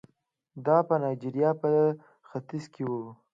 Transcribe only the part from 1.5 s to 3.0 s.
په ختیځ کې